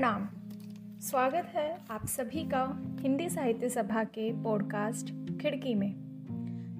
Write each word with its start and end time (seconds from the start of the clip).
प्रणाम। 0.00 0.28
स्वागत 1.00 1.46
है 1.54 1.78
आप 1.90 2.06
सभी 2.06 2.44
का 2.44 2.82
हिंदी 3.00 3.28
साहित्य 3.28 3.68
सभा 3.68 4.04
के 4.04 4.42
पॉडकास्ट 4.42 5.06
खिड़की 5.42 5.74
में, 5.74 5.94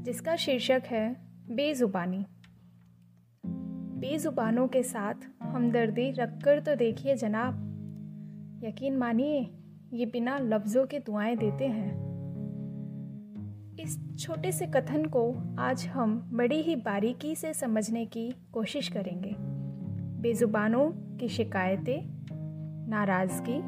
जिसका 0.02 0.36
शीर्षक 0.36 0.82
है 0.86 1.16
बेजुबानी। 1.50 2.26
बेजुबानों 4.00 4.68
के 4.68 4.82
साथ 4.82 5.14
हमदर्दी 5.42 6.10
रखकर 6.10 6.60
तो 6.60 6.74
देखिए 6.74 7.16
जनाब। 7.16 7.54
यकीन 8.64 8.96
मानिए, 8.96 9.50
ये 9.92 10.06
बिना 10.06 10.38
लफ्ज़ों 10.38 10.86
के 10.86 10.98
दुआएँ 10.98 11.36
देते 11.36 11.66
हैं। 11.66 11.92
इस 13.80 14.18
छोटे 14.18 14.52
से 14.52 14.66
कथन 14.66 15.04
को 15.04 15.56
आज 15.58 15.86
हम 15.86 16.30
बड़ी 16.32 16.62
ही 16.62 16.76
बारीकी 16.76 17.34
से 17.34 17.54
समझने 17.54 18.06
की 18.06 18.34
कोशिश 18.52 18.88
करेंगे। 18.88 19.34
बेजुबानों 20.22 21.16
की 21.16 21.28
शिकायतें 21.28 22.19
नाराज़गी 22.90 23.58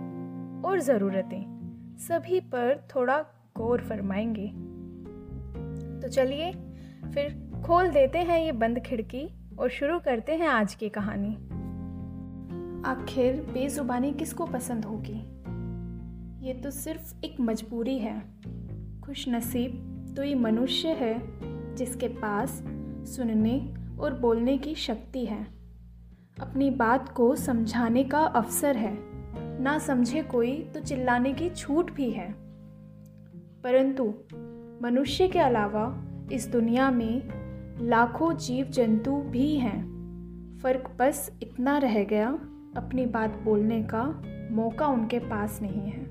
और 0.62 0.80
ज़रूरतें, 0.80 1.44
सभी 1.98 2.40
पर 2.40 2.88
थोड़ा 2.96 3.24
गौर 3.56 3.80
फरमाएँगे। 3.80 4.48
तो 6.00 6.08
चलिए, 6.08 6.52
फिर 7.14 7.52
खोल 7.66 7.88
देते 7.88 8.18
हैं 8.18 8.40
ये 8.40 8.52
बंद 8.52 8.78
खिड़की 8.78 9.56
और 9.58 9.68
शुरू 9.68 9.98
करते 9.98 10.32
हैं 10.32 10.48
आज 10.48 10.74
की 10.74 10.88
कहानी। 10.88 11.34
आखिर 12.86 13.42
बेजुबानी 13.42 14.12
किसको 14.12 14.46
पसंद 14.46 14.84
होगी? 14.84 15.18
ये 16.46 16.54
तो 16.54 16.70
सिर्फ़ 16.70 17.24
एक 17.24 17.40
मजबूरी 17.40 17.98
है। 17.98 18.22
खुश 19.00 19.28
नसीब 19.28 19.88
तो 20.16 20.22
ये 20.22 20.34
मनुष्य 20.34 20.88
है, 20.88 21.22
जिसके 21.74 22.08
पास 22.08 22.50
सुनने 23.16 23.74
और 24.00 24.18
बोलने 24.18 24.58
की 24.58 24.74
शक्ति 24.74 25.24
है। 25.24 25.46
अपनी 26.40 26.70
बात 26.70 27.08
को 27.08 27.36
समझाने 27.36 28.04
का 28.04 28.18
अवसर 28.18 28.76
है। 28.76 29.11
ना 29.62 29.78
समझे 29.78 30.22
कोई 30.22 30.70
तो 30.74 30.80
चिल्लाने 30.80 31.32
की 31.32 31.50
छूट 31.50 31.92
भी 31.92 32.10
है। 32.10 32.34
परंतु 33.64 34.14
मनुष्य 34.82 35.28
के 35.28 35.38
अलावा 35.38 36.04
इस 36.32 36.48
दुनिया 36.48 36.90
में 36.90 37.22
लाखों 37.80 38.36
जीव 38.36 38.66
जंतु 38.66 39.16
भी 39.16 39.56
हैं। 39.56 39.92
फ़र्क 40.62 40.90
बस 40.98 41.38
इतना 41.42 41.78
रह 41.78 42.04
गया, 42.04 42.28
अपनी 42.76 43.06
बात 43.06 43.40
बोलने 43.44 43.82
का 43.82 44.22
मौका 44.50 44.86
उनके 44.86 45.18
पास 45.18 45.58
नहीं 45.62 45.90
है। 45.90 46.04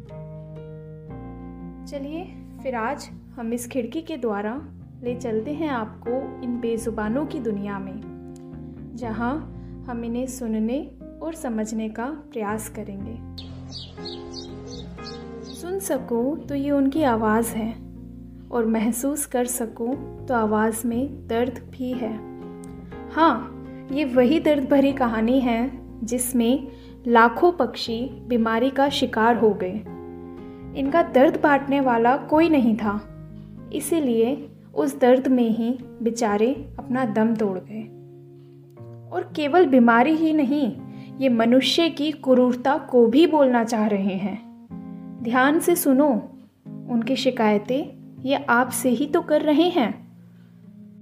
चलिए 1.85 2.23
फिर 2.63 2.75
आज 2.75 3.09
हम 3.35 3.53
इस 3.53 3.67
खिड़की 3.67 4.01
के 4.01 4.17
द्वारा 4.17 4.67
ले 5.03 5.15
चलते 5.15 5.53
हैं 5.53 5.69
आपको 5.69 6.41
इन 6.43 6.59
बेजुबानों 6.59 7.25
की 7.25 7.39
दुनिया 7.39 7.79
में, 7.79 8.01
जहाँ 8.95 9.33
हम 9.87 10.05
इन्हें 10.05 10.27
सुनने 10.27 10.97
और 11.21 11.33
समझने 11.33 11.89
का 11.89 12.05
प्रयास 12.31 12.69
करेंगे। 12.69 13.15
सुन 15.51 15.79
सको 15.79 16.35
तो 16.49 16.55
ये 16.55 16.71
उनकी 16.71 17.03
आवाज़ 17.03 17.53
है, 17.55 17.71
और 18.51 18.65
महसूस 18.65 19.25
कर 19.25 19.45
सको 19.45 19.93
तो 20.27 20.33
आवाज़ 20.33 20.85
में 20.87 21.27
दर्द 21.27 21.59
भी 21.71 21.91
है। 21.93 22.13
हाँ 23.11 23.87
ये 23.91 24.05
वही 24.05 24.39
दर्द 24.39 24.69
भरी 24.69 24.91
कहानी 24.93 25.39
है 25.39 25.71
जिसमें 26.03 26.67
लाखों 27.07 27.51
पक्षी 27.51 27.99
बीमारी 28.27 28.69
का 28.69 28.89
शिकार 28.89 29.37
हो 29.37 29.53
गए। 29.53 29.81
इनका 30.79 31.01
दर्द 31.03 31.39
बांटने 31.43 31.79
वाला 31.81 32.15
कोई 32.17 32.49
नहीं 32.49 32.75
था, 32.77 32.99
इसीलिए 33.73 34.49
उस 34.75 34.99
दर्द 34.99 35.27
में 35.27 35.49
ही 35.49 35.69
बेचारे 36.01 36.53
अपना 36.79 37.05
दम 37.05 37.33
तोड़ 37.35 37.57
गए। 37.59 37.81
और 39.11 39.31
केवल 39.35 39.65
बीमारी 39.65 40.15
ही 40.15 40.33
नहीं 40.33 40.71
ये 41.21 41.29
मनुष्य 41.29 41.89
की 41.89 42.11
क्रूरता 42.11 42.77
को 42.77 43.07
भी 43.07 43.27
बोलना 43.27 43.63
चाह 43.63 43.87
रहे 43.87 44.15
हैं। 44.15 44.67
ध्यान 45.23 45.59
से 45.59 45.75
सुनो, 45.75 46.29
उनकी 46.89 47.15
शिकायतें 47.15 47.93
ये 48.23 48.35
आपसे 48.35 48.89
ही 48.89 49.05
तो 49.05 49.21
कर 49.21 49.41
रहे 49.41 49.69
हैं। 49.69 50.07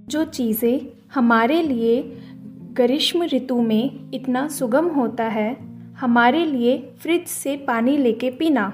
जो 0.08 0.24
चीज़ें 0.24 0.80
हमारे 1.14 1.62
लिए 1.62 2.18
ग्रीष्म 2.72 3.22
ऋतु 3.22 3.62
में 3.62 4.10
इतना 4.14 4.48
सुगम 4.48 4.86
होता 4.86 5.24
है, 5.24 5.56
हमारे 5.98 6.46
लिए 6.46 6.92
फ्रिज 6.98 7.26
से 7.26 7.56
पानी 7.56 7.96
लेके 7.96 8.30
पीना। 8.30 8.72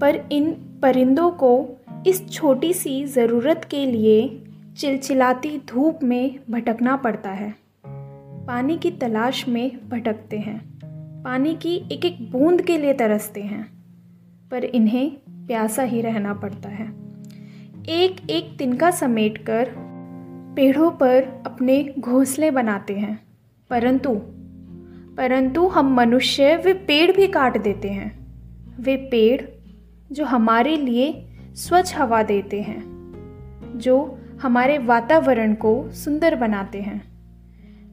पर 0.00 0.28
इन 0.32 0.50
परिंदों 0.82 1.30
को 1.30 1.68
इस 2.06 2.30
छोटी 2.30 2.72
सी 2.72 3.04
ज़रूरत 3.04 3.68
के 3.70 3.86
लिए 3.86 4.44
चिलचिलाती 4.78 5.58
धूप 5.58 5.98
में 6.02 6.40
भटकना 6.50 6.96
पड़ता 6.96 7.30
है। 7.30 7.65
पानी 8.46 8.76
की 8.78 8.90
तलाश 8.90 9.48
में 9.48 9.88
भटकते 9.88 10.38
हैं। 10.38 10.58
पानी 11.24 11.54
की 11.54 11.74
एक 11.92 12.04
एक 12.04 12.32
बूंद 12.32 12.62
के 12.62 12.78
लिए 12.78 12.92
तरसते 12.92 13.42
हैं, 13.42 13.62
पर 14.50 14.64
इन्हें 14.64 15.10
प्यासा 15.46 15.82
ही 15.82 16.00
रहना 16.00 16.34
पड़ता 16.34 16.68
है। 16.68 16.86
एक 17.88 18.30
एक 18.30 18.56
तिनका 18.58 18.90
समेट 18.90 19.38
कर 19.38 19.70
पेड़ों 20.56 20.90
पर 20.90 21.42
अपने 21.46 21.94
घोंसले 21.98 22.50
बनाते 22.50 22.94
हैं, 22.94 23.18
परंतु 23.70 24.14
परंतु 25.16 25.66
हम 25.68 25.94
मनुष्य, 25.94 26.56
वे 26.56 26.74
पेड़ 26.74 27.12
भी 27.12 27.26
काट 27.26 27.58
देते 27.62 27.88
हैं। 27.88 28.26
वे 28.80 28.96
पेड़ 28.96 29.40
जो 30.12 30.24
हमारे 30.24 30.76
लिए 30.76 31.12
स्वच्छ 31.54 31.96
हवा 31.96 32.22
देते 32.22 32.60
हैं, 32.62 32.82
जो 33.76 34.18
हमारे 34.42 34.78
वातावरण 34.78 35.54
को 35.54 35.90
सुंदर 35.90 36.36
बनाते 36.36 36.80
हैं। 36.80 37.15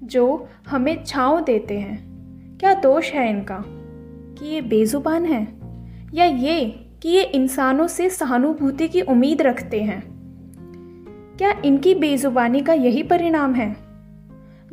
जो 0.04 0.48
हमें 0.68 1.04
छाँव 1.04 1.44
देते 1.44 1.80
हैं। 1.80 2.14
क्या 2.58 2.74
दोष 2.74 3.12
है 3.12 3.30
इनका? 3.30 3.64
कि 4.38 4.54
ये 4.54 4.62
बेजुबान 4.62 5.26
हैं? 5.26 5.64
या 6.14 6.26
ये 6.26 6.90
कि 7.02 7.10
ये 7.10 7.24
इंसानों 7.24 7.88
से 7.88 8.10
सहानुभूति 8.10 8.88
की 8.88 9.02
उम्मीद 9.02 9.42
रखते 9.42 9.82
हैं? 9.82 10.04
क्या 11.38 11.62
इनकी 11.66 11.96
बेजुबानी 11.96 12.62
का 12.62 12.74
यही 12.74 13.04
परिणाम 13.04 13.54
है? 13.54 13.76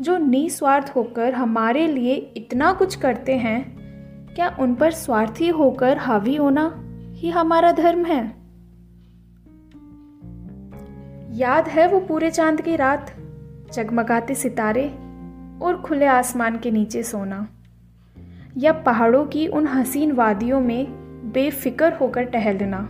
जो 0.01 0.19
निस्वार्थ 0.19 0.93
होकर 0.97 1.35
हमारे 1.35 1.87
लिए 1.87 2.15
इतना 2.15 2.73
कुछ 2.73 2.95
करते 2.95 3.35
हैं, 3.35 3.77
क्या 4.35 4.57
उन 4.61 4.75
पर 4.75 4.91
स्वार्थी 4.91 5.49
होकर 5.49 5.99
हावी 5.99 6.37
होना 6.37 6.85
ही 7.15 7.31
हमारा 7.31 7.73
धर्म 7.73 8.05
है? 8.05 8.41
याद 11.39 11.69
है 11.69 11.89
वो 11.89 12.01
पूरे 12.01 12.31
चाँद 12.31 12.61
की 12.61 12.77
रात? 12.77 13.17
जगमगाते 13.73 14.35
सितारे 14.35 15.10
और 15.63 15.77
खुले 15.77 16.07
आसमान 16.07 16.59
के 16.59 16.71
नीचे 16.71 17.03
सोना। 17.03 17.49
या 18.59 18.73
पहाड़ों 18.73 19.27
की 19.27 19.47
उन 19.47 19.67
हसीन 19.67 20.13
वादियों 20.13 20.61
में 20.61 20.87
बेफिक्र 21.33 21.93
होकर 21.93 22.23
टहलना 22.23 22.89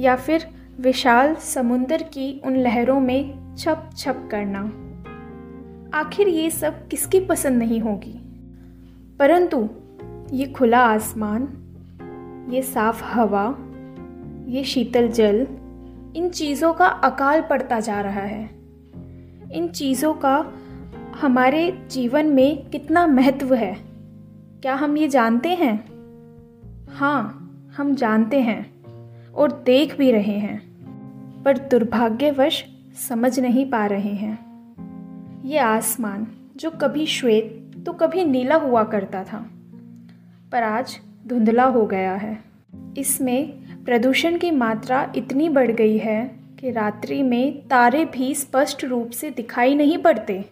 या 0.00 0.16
फिर 0.16 0.46
विशाल 0.80 1.34
समुंदर 1.34 2.02
की 2.02 2.40
उन 2.44 2.56
लहरों 2.56 3.00
में 3.00 3.54
छप 3.56 3.90
छप 3.96 4.28
करना। 4.30 4.72
आखिर 5.98 6.28
ये 6.28 6.50
सब 6.50 6.88
किसकी 6.88 7.20
पसंद 7.20 7.58
नहीं 7.58 7.80
होगी? 7.80 8.20
परंतु 9.18 9.70
ये 10.32 10.46
खुला 10.46 10.78
आसमान, 10.78 11.48
ये 12.50 12.62
साफ़ 12.62 13.04
हवा, 13.04 13.58
ये 14.46 14.64
शीतल 14.64 15.08
जल, 15.08 15.46
इन 16.16 16.28
चीज़ों 16.28 16.72
का 16.72 16.86
अकाल 16.86 17.40
पड़ता 17.40 17.80
जा 17.80 18.00
रहा 18.00 18.20
है। 18.20 18.50
इन 19.52 19.68
चीज़ों 19.68 20.14
का 20.14 20.52
हमारे 21.20 21.70
जीवन 21.90 22.26
में 22.26 22.68
कितना 22.70 23.06
महत्व 23.06 23.54
है? 23.54 23.76
क्या 24.62 24.74
हम 24.74 24.96
ये 24.96 25.08
जानते 25.08 25.48
हैं? 25.48 25.74
हाँ 26.90 27.70
हम 27.76 27.94
जानते 27.94 28.40
हैं 28.40 28.60
और 29.32 29.62
देख 29.66 29.96
भी 29.98 30.10
रहे 30.12 30.38
हैं, 30.38 30.58
पर 31.42 31.58
दुर्भाग्यवश 31.58 32.64
समझ 33.08 33.40
नहीं 33.40 33.70
पा 33.70 33.86
रहे 33.86 34.12
हैं। 34.14 34.38
ये 35.44 35.58
आसमान, 35.58 36.26
जो 36.56 36.70
कभी 36.70 37.06
श्वेत 37.06 37.82
तो 37.86 37.92
कभी 37.92 38.24
नीला 38.24 38.56
हुआ 38.56 38.84
करता 38.84 39.24
था, 39.24 39.50
पर 40.52 40.62
आज 40.62 40.98
धुंधला 41.26 41.64
हो 41.64 41.86
गया 41.86 42.14
है। 42.14 42.38
इसमें 42.98 43.52
प्रदूषण 43.84 44.38
की 44.38 44.50
मात्रा 44.50 45.12
इतनी 45.16 45.48
बढ़ 45.48 45.70
गई 45.70 45.98
है 45.98 46.24
कि 46.60 46.70
रात्रि 46.70 47.22
में 47.22 47.68
तारे 47.68 48.04
भी 48.04 48.34
स्पष्ट 48.34 48.84
रूप 48.84 49.10
से 49.10 49.30
दिखाई 49.30 49.74
नहीं 49.74 49.98
पड़ते। 49.98 50.44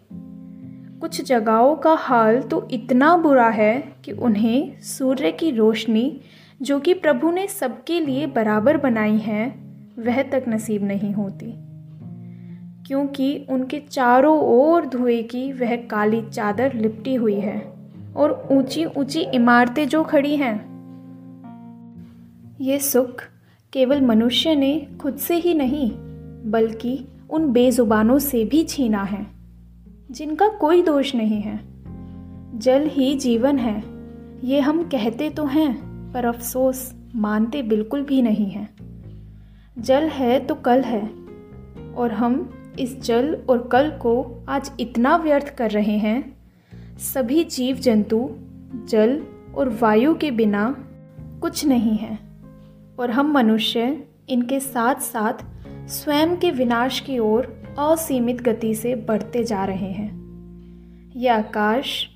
कुछ 1.00 1.24
जगहों 1.24 1.76
का 1.76 1.94
हाल 1.94 2.40
तो 2.40 2.68
इतना 2.70 3.16
बुरा 3.16 3.48
है 3.48 3.96
कि 4.04 4.12
उन्हें 4.12 4.80
सूर्य 4.80 5.32
की 5.32 5.50
रोशनी, 5.50 6.20
जो 6.62 6.80
कि 6.80 6.94
प्रभु 6.94 7.30
ने 7.30 7.46
सबके 7.46 8.00
लिए 8.00 8.26
बराबर 8.26 8.76
बनाई 8.76 9.18
है, 9.18 9.48
वह 9.98 10.22
तक 10.22 10.44
नसीब 10.48 10.84
नहीं 10.84 11.12
होती। 11.12 11.54
क्योंकि 12.86 13.46
उनके 13.50 13.78
चारों 13.78 14.38
ओर 14.38 14.86
धुएँ 14.86 15.22
की 15.22 15.52
वह 15.52 15.76
काली 15.76 16.22
चादर 16.22 16.72
लिपटी 16.72 17.14
हुई 17.14 17.40
है, 17.40 17.72
और 18.16 18.48
ऊँची 18.50 18.84
ऊँची 18.84 19.20
इमारतें 19.20 19.88
जो 19.88 20.04
खड़ी 20.04 20.36
हैं। 20.36 20.76
ये 22.60 22.78
सुख 22.78 23.22
केवल 23.72 24.00
मनुष्य 24.00 24.54
ने 24.54 24.88
खुद 25.00 25.16
से 25.16 25.34
ही 25.34 25.54
नहीं, 25.54 25.90
बल्कि 26.50 27.04
उन 27.30 27.52
बेजुबानों 27.52 28.18
से 28.18 28.44
भी 28.44 28.64
छीना 28.64 29.02
है। 29.02 29.35
जिनका 30.10 30.48
कोई 30.48 30.82
दोष 30.82 31.14
नहीं 31.14 31.40
है। 31.40 31.60
जल 32.58 32.86
ही 32.86 33.14
जीवन 33.14 33.58
है। 33.58 33.84
ये 34.44 34.60
हम 34.60 34.82
कहते 34.82 35.30
तो 35.30 35.44
हैं, 35.44 35.74
पर 36.12 36.24
अफसोस 36.24 36.94
मानते 37.14 37.62
बिल्कुल 37.62 38.02
भी 38.02 38.22
नहीं 38.22 38.50
हैं। 38.50 38.68
जल 39.78 40.02
है 40.02 40.38
तो 40.40 40.54
कल 40.54 40.82
है, 40.82 41.10
और 41.96 42.12
हम 42.12 42.52
इस 42.78 43.00
जल 43.00 43.34
और 43.50 43.68
कल 43.72 43.90
को 43.90 44.44
आज 44.48 44.72
इतना 44.80 45.16
व्यर्थ 45.16 45.48
कर 45.48 45.70
रहे 45.70 45.98
हैं। 45.98 46.36
सभी 46.98 47.44
जीव 47.44 47.76
जंतु 47.76 48.30
जल 48.88 49.22
और 49.56 49.78
वायु 49.82 50.14
के 50.14 50.30
बिना 50.30 50.76
कुछ 51.40 51.66
नहीं 51.66 51.96
है, 51.96 52.18
और 52.98 53.10
हम 53.10 53.32
मनुष्य 53.32 54.04
इनके 54.28 54.60
साथ 54.60 54.94
साथ 54.94 55.44
स्वयं 55.88 56.36
के 56.36 56.50
विनाश 56.50 57.00
की 57.00 57.18
ओर 57.18 57.55
असीमित 57.78 58.40
गति 58.42 58.74
से 58.74 58.94
बढ़ते 58.94 59.44
जा 59.44 59.64
रहे 59.64 59.90
हैं। 59.92 61.12
यह 61.16 61.34
आकाश, 61.34 62.08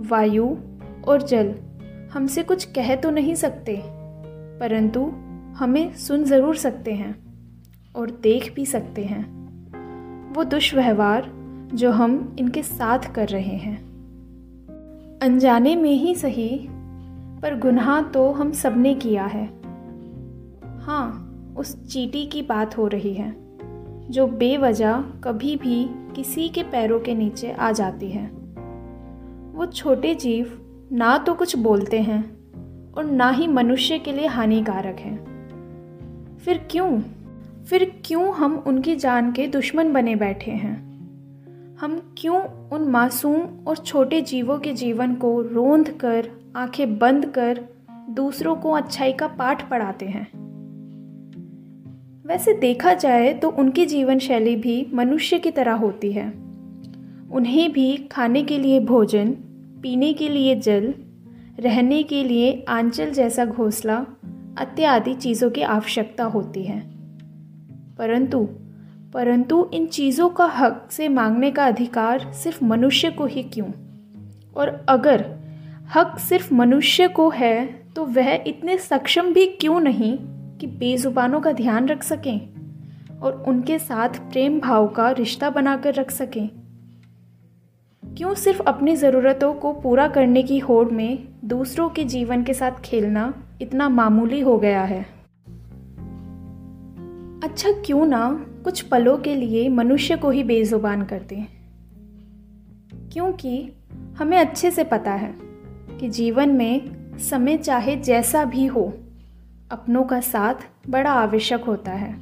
वायु 0.00 0.56
और 1.08 1.22
जल 1.22 1.54
हमसे 2.12 2.42
कुछ 2.42 2.64
कह 2.64 2.94
तो 2.96 3.10
नहीं 3.10 3.34
सकते, 3.34 3.82
परंतु 4.60 5.00
हमें 5.56 5.92
सुन 5.94 6.24
ज़रूर 6.24 6.56
सकते 6.56 6.92
हैं 6.92 7.14
और 7.94 8.10
देख 8.10 8.52
भी 8.54 8.66
सकते 8.66 9.04
हैं। 9.04 9.22
वो 10.34 10.44
दुष्व्यवहार 10.44 11.30
जो 11.74 11.90
हम 11.90 12.36
इनके 12.38 12.62
साथ 12.62 13.12
कर 13.14 13.28
रहे 13.28 13.56
हैं। 13.56 13.76
अनजाने 15.22 15.76
में 15.76 15.92
ही 15.92 16.14
सही, 16.14 16.68
पर 17.42 17.58
गुनाह 17.58 18.00
तो 18.02 18.30
हम 18.32 18.52
सबने 18.52 18.94
किया 18.94 19.24
है। 19.24 19.46
हाँ 20.80 21.54
उस 21.58 21.76
चीटी 21.86 22.26
की 22.26 22.42
बात 22.42 22.78
हो 22.78 22.86
रही 22.86 23.14
है। 23.14 23.47
जो 24.10 24.26
बेवजह 24.26 25.04
कभी 25.24 25.56
भी 25.56 25.88
किसी 26.16 26.48
के 26.48 26.62
पैरों 26.62 27.00
के 27.00 27.14
नीचे 27.14 27.52
आ 27.52 27.72
जाती 27.72 28.10
है। 28.10 28.26
वो 29.54 29.66
छोटे 29.66 30.14
जीव 30.14 30.64
ना 30.92 31.18
तो 31.18 31.34
कुछ 31.34 31.56
बोलते 31.56 32.00
हैं 32.00 32.24
और 32.92 33.04
ना 33.04 33.30
ही 33.30 33.46
मनुष्य 33.46 33.98
के 33.98 34.12
लिए 34.12 34.26
हानिकारक 34.26 34.96
हैं। 34.98 35.28
फिर 36.36 36.68
क्यों? 36.70 37.00
फिर 37.64 38.02
क्यों 38.04 38.34
हम 38.34 38.64
उनकी 38.66 38.96
जान 38.96 39.32
के 39.32 39.46
दुश्मन 39.46 39.92
बने 39.92 40.16
बैठे 40.16 40.50
हैं? 40.50 40.88
हम 41.76 42.14
क्यों 42.18 42.68
उन 42.68 42.82
मासूम 42.82 43.40
और 43.66 43.76
छोटे 43.76 44.20
जीवों 44.20 44.58
के 44.58 44.72
जीवन 44.72 45.14
को 45.14 45.42
रोंद 45.42 45.90
कर, 45.90 46.30
आँखें 46.56 46.98
बंद 46.98 47.26
कर, 47.26 47.64
दूसरों 48.10 48.56
को 48.56 48.70
अच्छाई 48.70 49.12
का 49.12 49.26
पाठ 49.26 49.70
पढ़ाते 49.70 50.06
हैं? 50.06 50.37
वैसे 52.28 52.52
देखा 52.52 52.94
जाए 52.94 53.34
तो 53.34 53.50
उनकी 53.50 53.86
जीवन 53.86 54.18
शैली 54.18 54.56
भी 54.56 54.86
मनुष्य 54.94 55.38
की 55.38 55.50
तरह 55.50 55.72
होती 55.72 56.12
है। 56.12 56.28
उन्हें 57.32 57.72
भी 57.72 57.96
खाने 58.12 58.42
के 58.42 58.58
लिए 58.58 58.80
भोजन, 58.80 59.30
पीने 59.82 60.12
के 60.12 60.28
लिए 60.28 60.54
जल, 60.54 60.94
रहने 61.60 62.02
के 62.02 62.24
लिए 62.24 62.64
आंचल 62.68 63.10
जैसा 63.10 63.44
घोंसला 63.44 64.06
इत्यादि 64.60 65.14
चीज़ों 65.14 65.50
की 65.50 65.62
आवश्यकता 65.62 66.24
होती 66.24 66.62
है। 66.62 66.80
परंतु 67.98 68.48
परंतु 69.14 69.70
इन 69.74 69.86
चीज़ों 69.86 70.28
का 70.28 70.46
हक 70.46 70.88
से 70.90 71.08
मांगने 71.08 71.50
का 71.50 71.66
अधिकार 71.66 72.32
सिर्फ़ 72.32 72.64
मनुष्य 72.64 73.10
को 73.10 73.26
ही 73.26 73.42
क्यों? 73.42 73.68
और 74.56 74.86
अगर 74.88 75.36
हक 75.94 76.18
सिर्फ़ 76.18 76.54
मनुष्य 76.54 77.08
को 77.08 77.30
है 77.30 77.66
तो 77.96 78.04
वह 78.04 78.44
इतने 78.46 78.78
सक्षम 78.78 79.32
भी 79.32 79.46
क्यों 79.46 79.80
नहीं? 79.80 80.37
कि 80.60 80.66
बेजुबानों 80.66 81.40
का 81.40 81.52
ध्यान 81.52 81.88
रख 81.88 82.02
सकें 82.02 82.40
और 83.22 83.44
उनके 83.48 83.78
साथ 83.78 84.08
प्रेम 84.08 84.60
भाव 84.60 84.88
का 84.88 85.10
रिश्ता 85.10 85.50
बनाकर 85.50 85.94
रख 85.94 86.10
सकें। 86.10 86.50
क्यों 88.16 88.34
सिर्फ़ 88.34 88.62
अपनी 88.62 88.96
ज़रूरतों 88.96 89.54
को 89.54 89.72
पूरा 89.72 90.08
करने 90.08 90.42
की 90.42 90.58
होड़ 90.58 90.88
में 90.88 91.28
दूसरों 91.44 91.88
के 91.88 92.04
जीवन 92.04 92.42
के 92.42 92.54
साथ 92.54 92.70
खेलना 92.70 93.34
इतना 93.62 93.88
मामूली 93.88 94.40
हो 94.40 94.58
गया 94.58 94.84
है? 94.84 95.06
अच्छा 97.44 97.70
क्यों 97.70 98.06
ना 98.06 98.46
कुछ 98.64 98.80
पलों 98.80 99.18
के 99.18 99.34
लिए 99.34 99.68
मनुष्य 99.68 100.16
को 100.16 100.30
ही 100.30 100.44
बेजुबान 100.44 101.02
कर 101.02 101.22
दें। 101.22 101.46
क्योंकि 103.12 103.72
हमें 104.18 104.38
अच्छे 104.38 104.70
से 104.70 104.84
पता 104.84 105.12
है 105.12 105.34
कि 106.00 106.08
जीवन 106.08 106.48
में 106.48 106.80
समय 107.18 107.56
चाहे 107.56 107.96
जैसा 107.96 108.44
भी 108.44 108.66
हो 108.66 108.94
अपनों 109.70 110.04
का 110.04 110.20
साथ 110.20 110.54
बड़ा 110.88 111.12
आवश्यक 111.12 111.64
होता 111.64 111.92
है। 111.92 112.18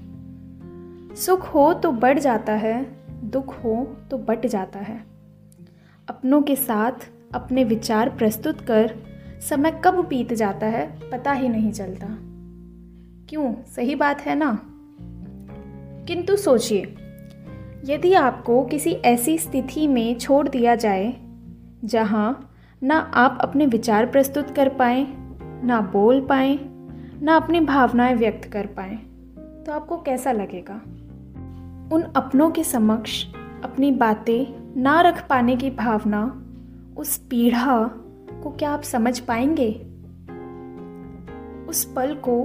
सुख 1.14 1.54
हो 1.54 1.74
तो 1.74 1.92
बढ़ 1.92 2.18
जाता 2.18 2.52
है, 2.52 2.96
दुख 3.24 3.64
हो 3.64 3.96
तो 4.10 4.18
बट 4.18 4.46
जाता 4.46 4.78
है। 4.78 5.04
अपनों 6.08 6.42
के 6.42 6.56
साथ 6.56 6.92
अपने 7.34 7.64
विचार 7.64 8.08
प्रस्तुत 8.08 8.60
कर 8.60 8.94
समय 9.40 9.80
कब 9.84 10.06
बीत 10.06 10.32
जाता 10.32 10.66
है 10.66 11.10
पता 11.10 11.32
ही 11.32 11.48
नहीं 11.48 11.72
चलता। 11.72 12.06
क्यों? 13.28 13.54
सही 13.76 13.94
बात 13.94 14.20
है 14.20 14.34
ना? 14.34 14.58
किंतु 16.06 16.36
सोचिए, 16.36 16.94
यदि 17.84 18.12
आपको 18.12 18.64
किसी 18.64 18.90
ऐसी 18.90 19.38
स्थिति 19.38 19.86
में 19.86 20.18
छोड़ 20.18 20.48
दिया 20.48 20.74
जाए, 20.74 21.14
जहाँ 21.84 22.54
ना 22.82 22.96
आप 22.96 23.38
अपने 23.40 23.66
विचार 23.66 24.06
प्रस्तुत 24.06 24.50
कर 24.50 24.68
पाए, 24.68 25.06
ना 25.64 25.80
बोल 25.80 26.20
पाए 26.20 26.58
ना 27.22 27.36
अपनी 27.36 27.60
भावनाएँ 27.60 28.14
व्यक्त 28.14 28.48
कर 28.52 28.66
पाए 28.66 28.94
तो 29.66 29.72
आपको 29.72 29.96
कैसा 29.96 30.32
लगेगा? 30.32 30.74
उन 31.92 32.02
अपनों 32.16 32.50
के 32.50 32.64
समक्ष 32.64 33.24
अपनी 33.64 33.92
बातें 33.92 34.80
ना 34.82 35.00
रख 35.00 35.28
पाने 35.28 35.56
की 35.56 35.70
भावना, 35.70 36.42
उस 36.96 37.16
पीढ़ा 37.18 37.90
को 38.42 38.50
क्या 38.50 38.70
आप 38.70 38.82
समझ 38.82 39.18
पाएँगे? 39.20 39.72
उस 41.68 41.84
पल 41.84 42.14
को 42.14 42.42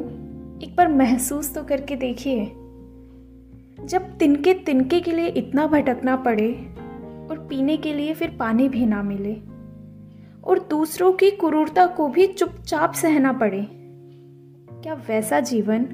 एक 0.64 0.76
बार 0.76 0.88
महसूस 0.88 1.54
तो 1.56 1.64
करके 1.64 1.96
देखिए। 1.96 2.46
जब 3.86 4.18
तिनके 4.20 4.54
तिनके 4.54 5.00
के 5.00 5.12
लिए 5.12 5.28
इतना 5.28 5.68
भटकना 5.68 6.16
पड़े 6.16 6.52
और 7.32 7.46
पीने 7.50 7.78
के 7.78 7.94
लिए 7.94 8.14
फिर 8.14 8.36
पानी 8.40 8.70
भी 8.70 8.86
ना 8.86 9.04
मिले, 9.04 9.34
और 10.44 10.68
दूसरों 10.70 11.14
की 11.14 11.32
क्रूरता 11.32 11.86
को 11.88 12.08
भी 12.08 12.28
चुपचाप 12.28 12.94
सहना 12.94 13.34
पड़े 13.34 13.81
क्या 14.84 14.94
वैसा 14.94 15.40
जीवन 15.40 15.88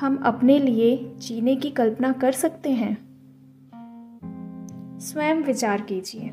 हम 0.00 0.16
अपने 0.16 0.58
लिए 0.58 1.14
जीने 1.18 1.56
की 1.56 1.70
कल्पना 1.70 2.12
कर 2.12 2.32
सकते 2.32 2.70
हैं? 2.70 2.96
स्वयं 4.98 5.34
विचार 5.34 5.80
कीजिए। 5.80 6.28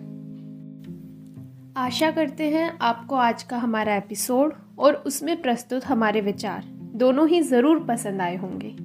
आशा 1.77 2.11
करते 2.11 2.49
हैं 2.49 2.77
आपको 2.81 3.15
आज 3.15 3.43
का 3.43 3.57
हमारा 3.57 3.95
एपिसोड 3.95 4.53
और 4.79 4.93
उसमें 4.93 5.41
प्रस्तुत 5.41 5.85
हमारे 5.85 6.21
विचार 6.21 6.63
दोनों 6.95 7.27
ही 7.29 7.41
ज़रूर 7.41 7.83
पसंद 7.83 8.21
आए 8.21 8.35
होंगे। 8.35 8.75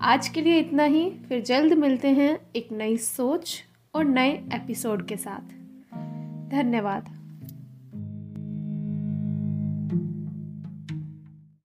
आज 0.00 0.28
के 0.28 0.40
लिए 0.40 0.58
इतना 0.58 0.84
ही, 0.84 1.10
फिर 1.10 1.42
जल्द 1.42 1.72
मिलते 1.72 2.08
हैं 2.08 2.38
एक 2.56 2.68
नई 2.72 2.96
सोच 2.96 3.64
और 3.94 4.04
नए 4.04 4.30
एपिसोड 4.30 5.06
के 5.06 5.16
साथ। 5.16 5.48
धन्यवाद। 6.50 7.19